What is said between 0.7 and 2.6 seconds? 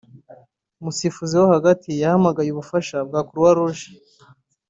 umusifuzi wo hagati yahamagaye